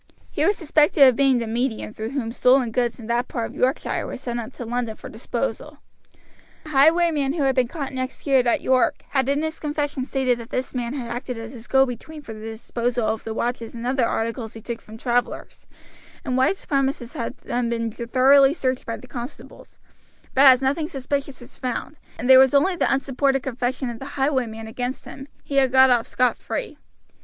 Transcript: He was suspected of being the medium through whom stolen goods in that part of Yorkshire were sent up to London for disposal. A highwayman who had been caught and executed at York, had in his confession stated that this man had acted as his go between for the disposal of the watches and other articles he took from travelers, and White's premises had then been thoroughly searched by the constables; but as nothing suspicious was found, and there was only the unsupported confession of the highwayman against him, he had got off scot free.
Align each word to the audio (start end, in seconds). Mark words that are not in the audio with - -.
He 0.31 0.43
was 0.43 0.57
suspected 0.57 1.07
of 1.07 1.15
being 1.15 1.37
the 1.37 1.45
medium 1.45 1.93
through 1.93 2.09
whom 2.09 2.31
stolen 2.31 2.71
goods 2.71 2.99
in 2.99 3.05
that 3.05 3.27
part 3.27 3.45
of 3.51 3.55
Yorkshire 3.55 4.07
were 4.07 4.17
sent 4.17 4.39
up 4.39 4.51
to 4.53 4.65
London 4.65 4.95
for 4.95 5.09
disposal. 5.09 5.77
A 6.65 6.69
highwayman 6.69 7.33
who 7.33 7.43
had 7.43 7.53
been 7.53 7.67
caught 7.67 7.91
and 7.91 7.99
executed 7.99 8.47
at 8.49 8.61
York, 8.61 9.03
had 9.09 9.29
in 9.29 9.43
his 9.43 9.59
confession 9.59 10.03
stated 10.03 10.39
that 10.39 10.49
this 10.49 10.73
man 10.73 10.95
had 10.95 11.07
acted 11.11 11.37
as 11.37 11.51
his 11.51 11.67
go 11.67 11.85
between 11.85 12.23
for 12.23 12.33
the 12.33 12.39
disposal 12.39 13.05
of 13.05 13.23
the 13.23 13.33
watches 13.35 13.75
and 13.75 13.85
other 13.85 14.03
articles 14.07 14.53
he 14.53 14.59
took 14.61 14.81
from 14.81 14.97
travelers, 14.97 15.67
and 16.25 16.35
White's 16.35 16.65
premises 16.65 17.13
had 17.13 17.37
then 17.37 17.69
been 17.69 17.91
thoroughly 17.91 18.55
searched 18.55 18.87
by 18.87 18.97
the 18.97 19.07
constables; 19.07 19.77
but 20.33 20.47
as 20.47 20.63
nothing 20.63 20.87
suspicious 20.87 21.39
was 21.39 21.59
found, 21.59 21.99
and 22.17 22.27
there 22.27 22.39
was 22.39 22.55
only 22.55 22.75
the 22.75 22.91
unsupported 22.91 23.43
confession 23.43 23.87
of 23.91 23.99
the 23.99 24.17
highwayman 24.17 24.65
against 24.65 25.05
him, 25.05 25.27
he 25.43 25.57
had 25.57 25.71
got 25.71 25.91
off 25.91 26.07
scot 26.07 26.39
free. 26.39 26.79